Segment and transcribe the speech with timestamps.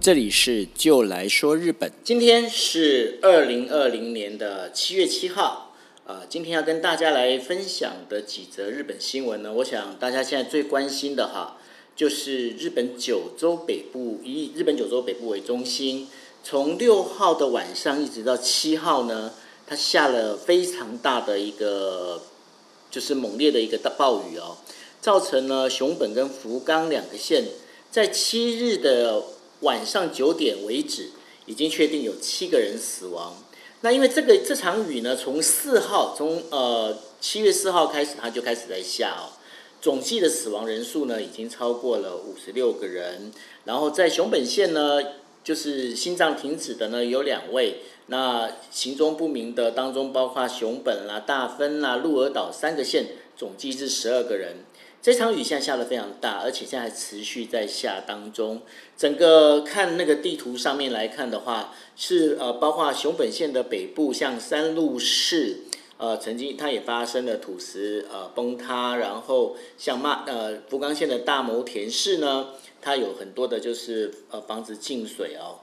[0.00, 1.92] 这里是就来说日本。
[2.02, 5.76] 今天是二零二零年的七月七号，
[6.06, 11.58] 呃，今天要跟大家来分享的几则日本新闻呢，我想大家现在最关心的哈，
[11.94, 16.08] 就是日本九州北部以日本九州北部为中心，
[16.42, 19.34] 从六号的晚上一直到七号呢，
[19.66, 22.22] 它下了非常大的一个，
[22.90, 24.56] 就是猛烈的一个大暴雨哦，
[25.02, 27.44] 造成了熊本跟福冈两个县
[27.90, 29.24] 在七日的。
[29.60, 31.10] 晚上九点为止，
[31.46, 33.34] 已经确定有七个人死亡。
[33.82, 39.36] 那因为这个这场雨呢，从四号从呃七月四号开始，它就开始在下哦。
[39.80, 43.32] 总计的死亡人数呢，已经超过了五十六个人。
[43.64, 45.00] 然后在熊本县呢，
[45.42, 47.78] 就是心脏停止的呢有两位。
[48.06, 54.56] 那行踪不明的当中，包括熊本啦、大分啦、鹿儿岛三个县，总计是十二个人。
[55.02, 58.60] 这场雨现在下的非常大，而且现在持续在下当中。
[58.98, 65.60] 整个看那个地图上面来看的话，是呃，包括熊本县的北部，像三鹿市，
[65.96, 72.48] 呃，曾经它也发生了土石呃崩塌，然后像骂呃福冈县的大牟田市呢，
[72.82, 75.60] 它有很多的就是呃房子进水哦。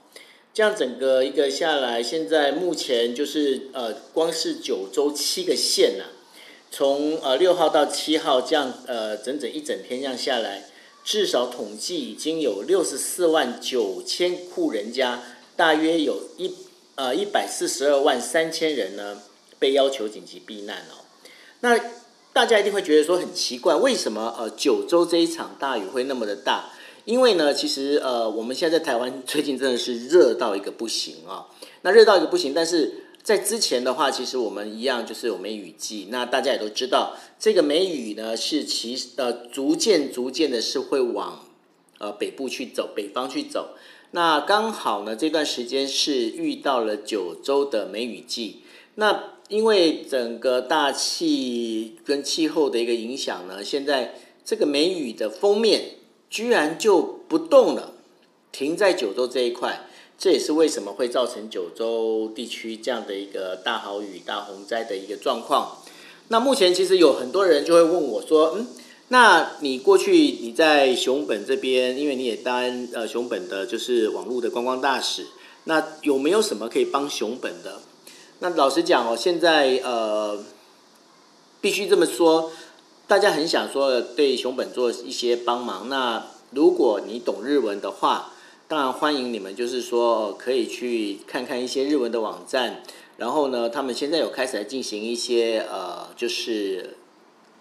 [0.52, 6.04] 这样整个一个下来，现在目前就是呃，光是九州七个县呐。
[6.70, 10.64] 从呃六号到七号这样呃整整一整天这样下来，
[11.02, 15.22] 至少统计已经有六十四万九千户人家，
[15.56, 16.54] 大约有一
[16.96, 19.22] 呃一百四十二万三千人呢
[19.58, 21.02] 被要求紧急避难哦。
[21.60, 21.78] 那
[22.32, 26.70] 大家一定会觉得说很奇怪，为什么呃九州这一场大雨会那么的大？
[27.06, 31.46] 因为呢，其实呃我们现在在台湾最近真的是热到一个不行啊，
[31.80, 33.04] 那热到一个不行，但是。
[33.28, 36.08] 在之前的话，其实我们一样就是有梅雨季。
[36.08, 41.44] 那大家也都知道，这个梅雨呢是其呃逐渐逐渐的是会往
[41.98, 43.74] 呃北部去走，北方去走。
[44.12, 48.62] 那刚好呢这段时间是遇到了九州的梅雨季。
[48.94, 55.96] 那因为整个大气跟气候的一个影响呢，现在这个梅雨的封面
[56.30, 57.92] 居然就不动了，
[58.50, 59.84] 停在九州这一块。
[60.18, 65.78] 这也是为什么会造成九州地区这样的一个大豪雨、大洪灾的一个状况。
[66.26, 68.66] 那目前其实有很多人就会问我说：“嗯，
[69.08, 75.26] 那你过去你在熊本这边，因为你也担呃熊本的就是网络的观光大使，
[75.64, 77.80] 那有没有什么可以帮熊本的？”
[78.40, 80.44] 那老实讲哦，现在呃
[81.60, 82.50] 必须这么说，
[83.06, 85.88] 大家很想说对熊本做一些帮忙。
[85.88, 88.32] 那如果你懂日文的话，
[88.68, 92.82] 当然欢迎你们，就是说可以去看看一些日文的网站，
[93.16, 96.98] 然后呢，他们现在有开始来进行一些呃，就是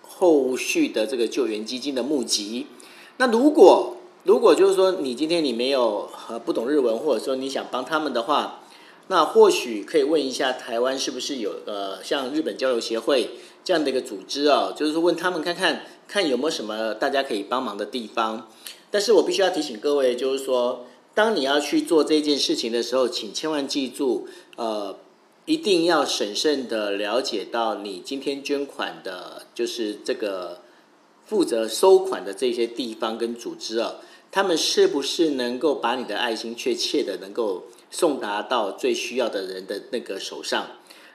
[0.02, 2.68] 后续的这个救援基金的募集。
[3.16, 8.60] 那如果如果就是说你今天你没有呃不懂日文，或者说你想帮他们的话，
[9.08, 13.30] 那或许可以问一下台湾是不是有呃像日本交流协会
[13.64, 18.50] 这样的一个组织啊，就是问他们看看看有没有什么大家可以帮忙的地方。
[18.92, 20.86] 但是我必须要提醒各位，就是说。
[21.18, 25.00] 当你要去做这件事情的时候，请千万记住，呃，
[25.46, 30.60] 一定要审慎的了解到你今天捐款的，就是这个
[31.26, 33.96] 负责收款的这些地方跟组织啊，
[34.30, 40.68] 他们是不是能够把你的爱心确切的能够送达到最需要的人的那个手上？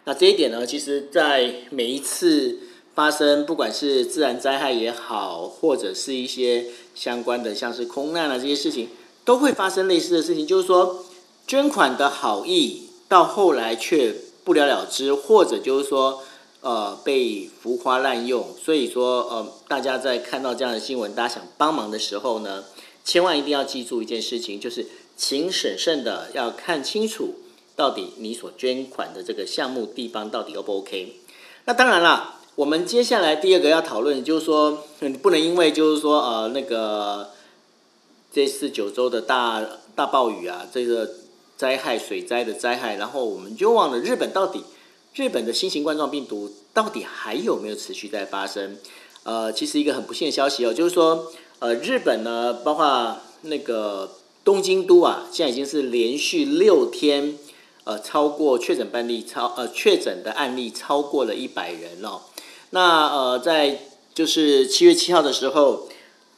[0.02, 2.58] 那这一点呢，其实在每一次
[2.92, 8.88] 发生，不管是自然灾害也好，或者是一些相关的像是空难啊这些事情。
[9.24, 11.04] 都会发生类似的事情，就是说
[11.46, 16.22] 捐款的好意到后来却不了了之，或者就是说
[16.60, 18.48] 呃被浮夸滥用。
[18.60, 22.64] 所以说呃大家在看到这样的新闻，大家想帮忙的时候呢，
[23.04, 27.36] 千万一定要记住一件事情，就是请审慎的要看清楚
[27.76, 31.16] 到底你所捐款的这个项目地方到底 O 不 OK。
[31.66, 37.30] 那当然了，我们接下来第二个要讨论就是说，你不能因为就是说呃那个。
[38.32, 39.62] 这次九州的大
[39.94, 41.08] 大暴雨啊，这个
[41.54, 44.64] 灾害水灾的灾害，然后我们就忘了日本到底
[45.14, 48.78] 日本的新型冠状病毒到底还有没有持续在发生？
[49.24, 54.12] 呃，其实一个很不幸的消息哦，就是说呃日本呢，包括那个
[54.42, 57.36] 东京都啊，现在已经是连续六天
[57.84, 62.22] 呃超过确诊病例超呃确诊的案例超过了一百人哦。
[62.70, 63.80] 那呃在
[64.14, 65.88] 就是七月七号的时候。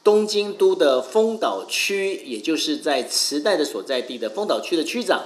[0.05, 5.23] 东京都的丰岛区，也就是在磁带的所在地的丰岛区的区长，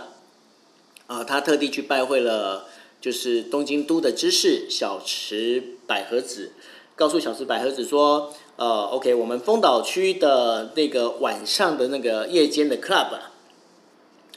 [1.08, 2.66] 啊，他特地去拜会了，
[3.02, 6.54] 就是东京都的知事小池百合子，
[6.96, 13.20] 告诉小池百合子说，呃，OK，我们丰岛区的那个晚上的那个夜间的 club，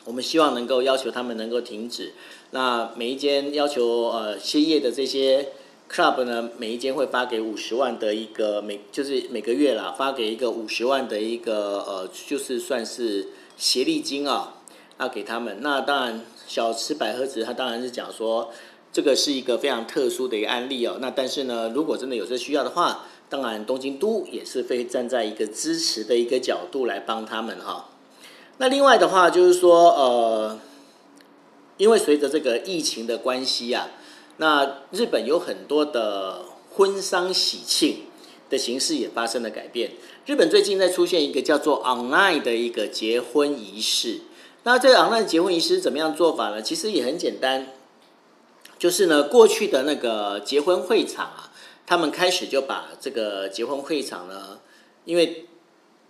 [0.05, 2.15] 我们希望能够要求他们能够停止。
[2.51, 5.51] 那每一间要求呃歇业的这些
[5.93, 13.29] club 呢，每一间会发给五十万的一个每就是每个月啦，发给一个五十万的一个呃，就是算是
[13.59, 14.55] 协力金啊，
[14.99, 15.59] 要给他们。
[15.61, 18.51] 那当然，小吃百合子他当然是讲说，
[18.91, 20.97] 这个是一个非常特殊的一个案例哦。
[20.99, 27.91] 那但是呢，如果真的有这需要的话，当然东京都也是会站在一个支持的一个角度来帮他们哈。
[28.57, 30.59] 那另外的话就是说，呃，
[31.77, 33.89] 因为随着这个疫情的关系啊，
[34.43, 36.43] 那日本有很多的
[36.73, 38.07] 婚丧喜庆
[38.51, 39.93] 的形式也发生了改变。
[40.27, 44.23] 日本最近在出现一个叫做 online 的一个结婚仪式。
[44.65, 46.61] 那这个 online 结婚仪式怎么样做法呢？
[46.61, 47.69] 其实也很简单，
[48.81, 51.53] 就是呢，过去的那个结婚会场啊，
[51.87, 54.59] 他们开始就把这个结婚会场呢，
[55.05, 55.47] 因为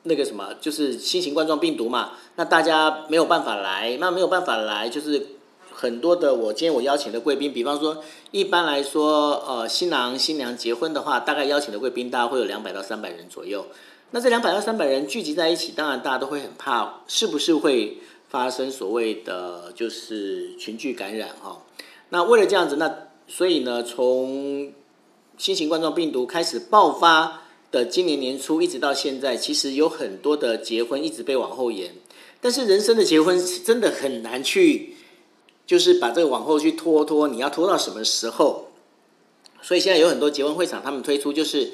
[0.04, 5.26] 那个什么，就是新型冠状病毒嘛，那大家没有办法来，那没有办法来，就是
[5.72, 6.34] 很多的。
[6.34, 13.66] 我今天我邀请的贵宾，比方说，一般来说，呃，新郎新娘结婚的话，大概邀请的贵宾大概会有两百到三百人左右。
[14.10, 17.98] 那这两百到三百人聚集在一起，当然大家都会很怕，是不是会
[18.28, 21.62] 发生所谓的就是群聚感染哈？
[22.10, 24.72] 那为了这样子，那所以呢，从
[25.38, 27.40] 新型冠状病毒开始爆发。
[27.72, 31.94] 的今年年初一直到现在，其实有很多的结婚一直被往后延，
[32.38, 34.94] 但是人生的结婚真的很难去，
[35.72, 38.68] 就是把这个往后去拖拖，你要拖到什么时候？
[39.62, 41.70] 所以现在有很多结婚会场，他们推出就是，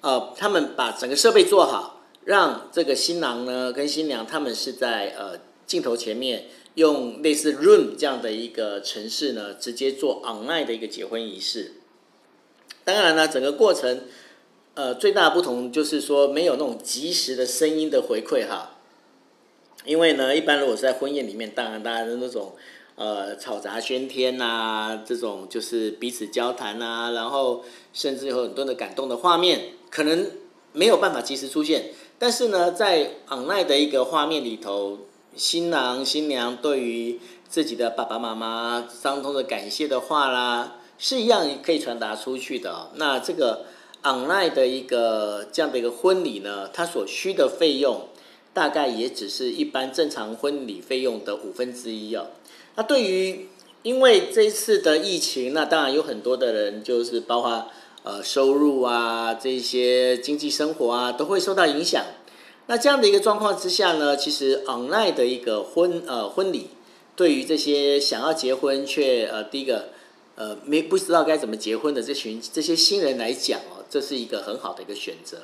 [0.00, 6.46] 呃，他们把整个设备做好，让这个新郎呢跟新娘他们是在呃镜头前面，
[6.76, 11.74] 用类似 Room 这样的一个城市呢，直接做 online 的一个结婚仪式。
[12.84, 14.04] 当然呢，整个过程。
[14.74, 18.78] 呃，最大的不同就是说没有那种及时的声音的回馈哈，
[19.84, 22.54] 因为呢，一般如果是在婚宴里面，当然大家的那种
[22.96, 30.30] 呃吵杂喧天呐，这种就是彼此交谈呐，然后甚至有很多的感动的画面，可能
[30.72, 31.90] 没有办法及时出现。
[32.18, 34.98] 但是呢，在 online 的一个画面里头，
[35.34, 42.90] 新郎新娘对于自己的爸爸妈妈伤痛的感谢的话啦，是一样可以传达出去的。
[42.94, 43.66] 那这个。
[44.04, 48.08] online 的一个这样的一个婚礼呢，它所需的费用
[48.52, 52.26] 大概也只是一般正常婚礼费用的五分之一哦。
[52.74, 53.48] 那对于
[53.82, 57.68] 因为这一次的疫情，那当然有很多的人就是包括
[58.02, 62.04] 呃收入啊这些经济生活啊都会受到影响。
[62.66, 66.68] 那这样的一个状况之下呢，其实 online 的一个婚呃婚礼，
[67.16, 69.88] 对于这些想要结婚却呃第一个
[70.36, 73.82] 呃没不知道该怎么结婚的这群这些新人来讲哦。
[73.90, 75.36] 这是一个很好的一个选择。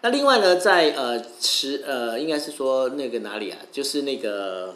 [0.00, 3.58] 那另外呢，在呃池呃，应该是说那个哪里啊？
[3.70, 4.74] 就是那个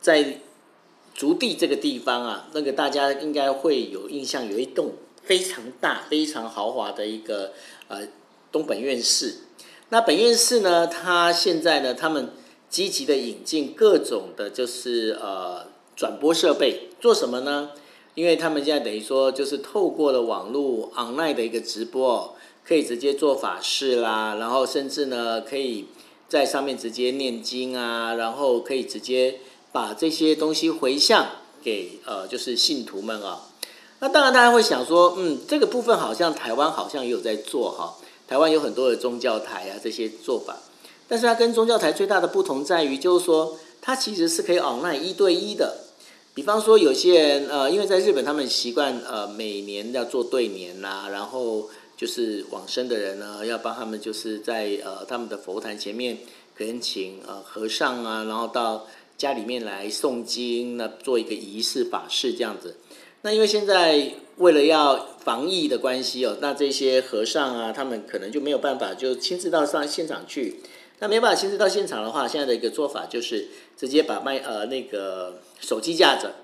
[0.00, 0.40] 在
[1.16, 4.92] 竹地这个地方啊，那个大家应该会有印象，有一栋
[5.22, 7.52] 非常大、非常豪华的一个
[7.88, 8.06] 呃
[8.52, 9.36] 东本院士。
[9.88, 12.30] 那本院士呢，他现在呢，他们
[12.68, 15.66] 积极的引进各种的，就是呃
[15.96, 17.70] 转播设备，做什么呢？
[18.14, 25.86] 因为他们现在等于说，就是透过了网络 online 的一个直播，可以直接做法事啦，然后甚至呢，可以
[26.28, 29.40] 在上面直接念经啊，然后可以直接
[29.76, 31.26] 把这些东西回向
[31.62, 33.42] 给呃，就是信徒们啊。
[33.98, 37.94] 那当然，大家会想说，嗯，这个部分好像台湾好像也有在做哈，
[38.26, 40.56] 台湾有很多的宗教台啊这些做法，
[41.06, 45.84] 但是它跟宗教台最大的不同在于，就是说它其实是可以 online 一对一的。
[46.32, 51.68] 比方说，有些人呃，因为在日本，他们习惯呃每年要做对年呐，然后
[51.98, 56.20] 就是往生的人呢，要帮他们就是在呃他们的佛坛前面，
[56.56, 62.76] 可能请呃和尚啊，然后到家里面来诵经，那做一个仪式法事这样子。
[63.22, 70.60] 那因为现在为了要防疫的关系哦，那这些和尚啊，他们可能就没有办法就亲自到上现场去。
[70.98, 76.36] 那没办法亲自到现场的话，现在的一个做法就是直接把麦呃那个手机架着，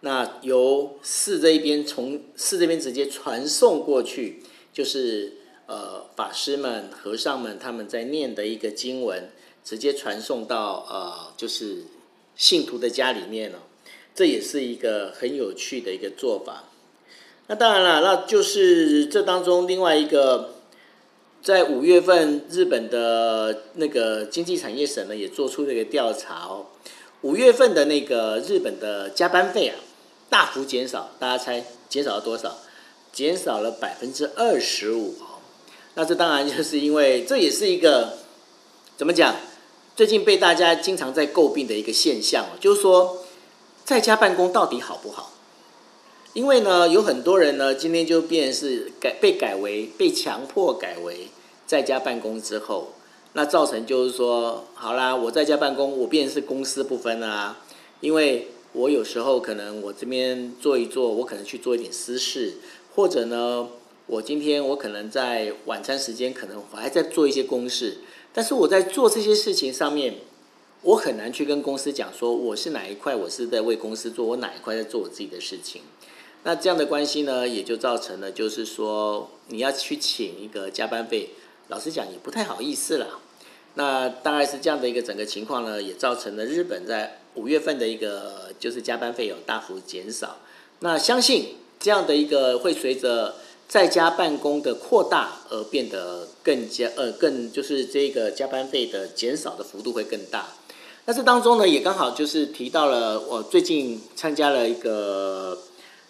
[0.00, 4.42] 那由寺这一边从寺这边直接传送过去，
[4.72, 9.30] 就是呃法师们和尚们他们在念的一个经文，
[9.62, 11.84] 直接传送到呃就是
[12.38, 13.58] 信徒的家里面了。
[14.14, 16.64] 这也是一个很有趣的一个做法。
[17.48, 20.54] 那当然了，那就是这当中另外一个。
[21.40, 26.66] 在五月份，日本的那个经济产业省呢，也做出了一个调查哦。
[27.22, 29.76] 五月份的那个日本的加班费啊，
[30.28, 32.58] 大幅减少，大家猜减少了多少？
[33.12, 35.38] 减少了百分之二十五哦。
[35.94, 38.18] 那这当然就是因为这也是一个
[38.96, 39.36] 怎么讲？
[39.98, 43.24] 最近被大家经常在诟病的一个现象就是说
[43.84, 45.32] 在家办公到底好不好？
[46.34, 51.26] 因为呢，有很多人呢，今天就变是改被改为被强迫改为
[51.66, 52.92] 在家办公之后，
[53.32, 57.58] 那造成就是说，好啦，我在家办公，我变是公私不分啊。
[57.98, 62.58] 因为我有时候可能我这边做一做，我可能去做一点私事，
[62.94, 63.66] 或者呢，
[64.08, 67.98] 我今天我可能在晚餐时间，可能我还在做一些公事，
[68.32, 70.14] 但是我在做这些事情上面，
[70.80, 75.82] 我很难去跟公司讲说我是哪一块，我是在为公司做，我哪一块在做我自己的事情。
[76.44, 81.30] 那这样的关系呢，也就造成了，就是说你要去请一个加班费，
[81.68, 83.20] 老实讲也不太好意思了。
[83.74, 90.38] 那大概是这样的一个整个情况呢，也造成了日本在五月份的一个就是加班费有大幅减少。
[90.80, 93.36] 那相信这样的一个会随着
[93.68, 100.48] 在家办公的扩大而变得更加呃更就是这个加班费的减少的幅度会更大。
[101.04, 105.58] 那这当中呢，也刚好就是提到了我最近参加了一个。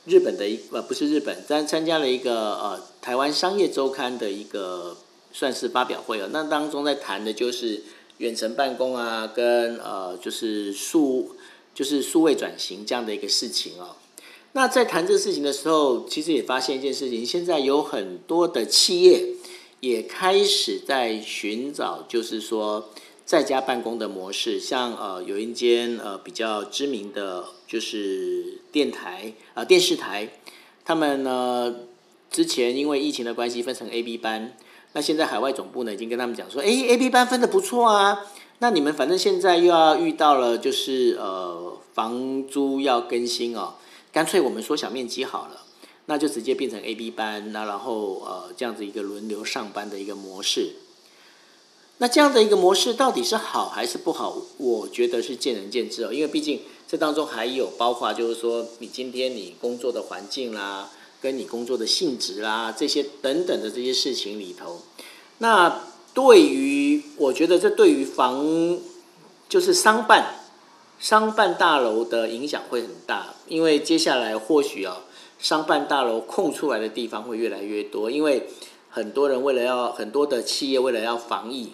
[0.07, 4.97] 日本的一呃不是日本，但参加了一个呃台湾商业周刊的一个
[5.35, 7.83] 算是发表会啊，那当中在谈的就是
[8.17, 11.37] 远程办公啊，跟呃就是数
[11.75, 13.97] 就是数位转型这样的一个事情哦。
[14.53, 19.27] 那在谈这个事情的时候，其实也发现一件事情，现在有很多的企业
[19.81, 22.89] 也开始在寻找，就是说。
[23.29, 30.31] 在家办公的模式，像呃有一间呃比较知名的就是电台啊电视台，
[30.83, 31.75] 他们呢
[32.31, 34.57] 之前因为疫情的关系分成 A、B 班，
[34.95, 38.25] 那现在海外总部呢已经跟他们讲说，哎 A、B 班分的不错啊，
[38.61, 43.75] 那你们反正现在又要遇到了就是呃房租要更新哦，
[44.13, 45.65] 干脆我们缩小面积好了，
[46.07, 50.73] 那就直接变成 A、B 班，那然后呃这样子一个轮流上班的一个模式。
[51.99, 54.41] 那这样的一个模式到底是好还是不好？
[54.57, 56.13] 我觉得是见仁见智哦。
[56.13, 64.81] 因为毕竟这当中还有包括，就是说你今天你工作的环境啦，跟你工作的性质啦，这些等等的这些事情里头，
[65.39, 65.83] 那
[66.15, 68.79] 对于我觉得这对于房
[69.49, 70.38] 就是商办
[70.99, 74.99] 商办大楼的影响会很大，因为接下来或许啊，
[75.39, 78.49] 商办大楼空出来的地方会越来越多，因为
[78.91, 81.73] 很多人为了要很多的企业为了要防疫。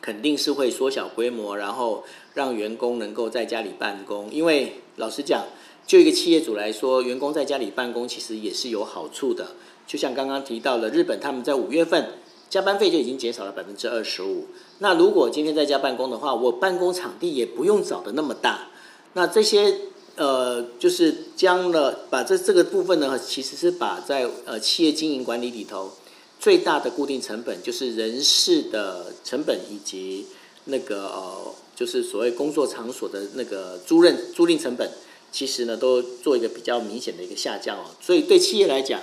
[0.00, 2.02] 肯定是会缩小规模，然后
[2.34, 4.28] 让员工能够在家里办公。
[4.32, 5.44] 因为老实讲，
[5.86, 9.52] 就一个企业主来说，员工在家里办公其实也是有好处的。
[9.86, 12.14] 就像刚刚提到的，日本他们在五月份
[12.52, 14.48] 加班费就已经减少了百分之二十五。
[14.80, 18.68] 那如果今天在家办公的话，我办公场地也不用找的那么大。
[19.14, 19.74] 那这些
[20.16, 25.92] 呃，就是将了把这这个部分呢，其实是把在呃企业经营管理里头。
[26.38, 30.26] 最大的固定成本就是人事的成本，以及
[30.66, 34.90] 那个呃，就是所谓工作场所的那个租赁租赁成本，
[35.30, 37.84] 其实呢都做一个比较明显的一个下降哦。
[37.98, 39.00] 所以对企业来讲，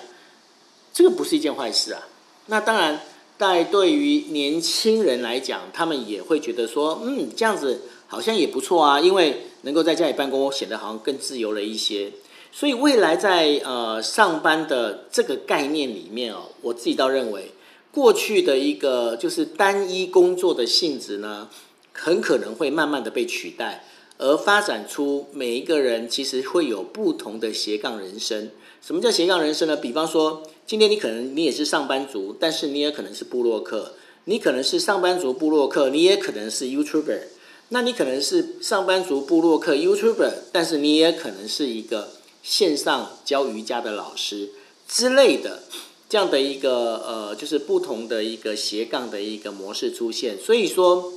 [0.94, 2.08] 这个不是一件坏事啊。
[2.48, 3.01] 那当然，
[3.41, 12.12] 但对于年轻人来讲，他们也会觉得说，嗯，这样子好像也不错啊，因为能够在家里办公，显得好像更自由了一些。
[12.51, 17.51] 所以未来在呃上班的这个概念里面哦，我自己倒认为，
[17.93, 21.48] 过去的一个就是单一工作的性质呢，
[21.93, 23.86] 很可能会慢慢的被取代，
[24.17, 28.51] 而发展出每一个人其实会有不同的斜杠人生。
[28.81, 29.75] 什么叫斜杠人生呢？
[29.75, 33.93] 比方说，今天你可能你也是上班族，但是你也可能是布洛克；
[34.25, 37.21] 你可能是上班族布洛克，你也可能是 YouTuber。
[37.69, 42.09] 那你可能是上班族布洛克 YouTuber，但是你也可能是一个。
[42.41, 44.51] 线上教瑜伽的老师
[44.88, 45.62] 之类的，
[46.07, 50.39] 这样的一个呃，就是不同的一个斜杠的一个模式出现。
[50.39, 51.12] 所以说，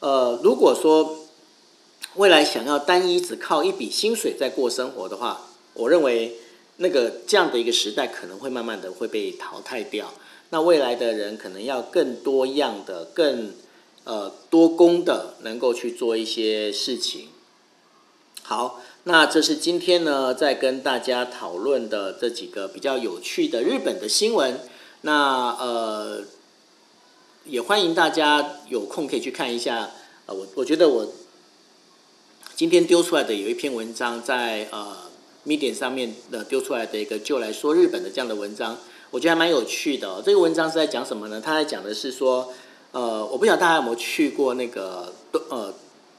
[0.00, 1.28] 呃，如果说
[2.16, 6.38] 未来想要单一只靠一笔薪水在过生活的话，我认为
[6.82, 10.12] 那个这样的一个时代可能会慢慢的会被淘汰掉。
[10.50, 13.52] 那未来的人可能要更多样的、更
[14.04, 17.28] 呃多工的，能够去做一些事情。
[18.42, 18.82] 好。
[19.04, 24.60] 那这是今天呢，在跟大家讨论的这几个比较有趣的日本的新闻。
[25.00, 26.22] 那呃，
[27.44, 29.90] 也欢迎大家有空可以去看一下。
[30.26, 31.12] 呃，我我觉得我
[32.54, 34.96] 今天丢出来的有一篇文章，在呃
[35.46, 38.78] Medium 上面的丢出来的一个就来说日本的这样的文章，
[39.10, 40.22] 我觉得还蛮有趣的。
[40.24, 41.40] 这个文章是在讲什么呢？
[41.44, 42.52] 他在讲的是说，
[42.92, 45.12] 呃，我不晓得大家有没有去过那个
[45.50, 45.74] 呃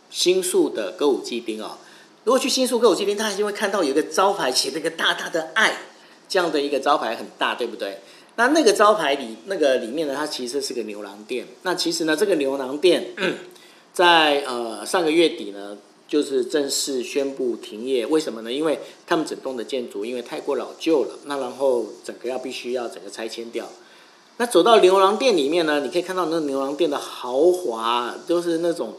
[0.09, 1.77] 新宿的歌舞伎町啊。
[2.25, 5.77] 如果去新宿歌舞伎町，他一定会看到有一个招牌，写了一个大大的“爱”
[6.27, 7.99] 这样的一个招牌，很大，对不对？
[8.35, 11.45] 那那个招牌里，那个里面呢，它其实是个牛郎店。
[11.61, 13.13] 那其实呢，这个牛郎店
[13.93, 15.77] 在呃上个月底呢，
[16.13, 18.05] 就是正式宣布停业。
[18.05, 18.53] 为什么呢？
[18.53, 23.67] 因为他们整栋的建筑因为太过老旧了，那然后整个要必须要整个拆迁掉。
[24.37, 28.93] 那走到牛郎店里面呢，你可以看到那牛郎店的豪华，都是那种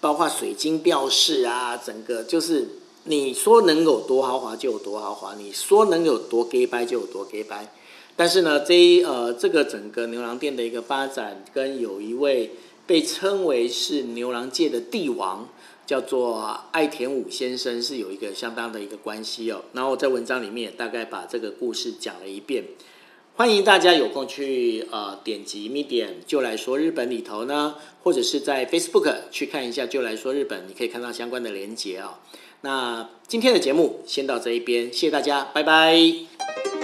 [0.00, 2.68] 包括水晶吊饰啊，整个就是
[3.04, 7.70] 你说能有多豪华就有多豪华，你说能有多 gay 掰就有多 gay 掰。
[8.16, 12.52] 但是呢，这一呃这个整个牛郎店的一个发展，跟有一位
[12.86, 15.46] 被称为是牛郎界的帝王，
[15.90, 19.64] 叫做爱田武先生，是有一个相当的一个关系哦。
[19.72, 22.62] 然后在文章里面也大概把这个故事讲了一遍。
[23.34, 32.20] 欢迎大家有空去呃点击 Medium 就来说日本里头呢，或者是在 Facebook 去看一下就来说日本，你可以看到相关的连结啊。
[32.60, 36.79] 那今天的节目先到这一边，谢谢大家，拜拜。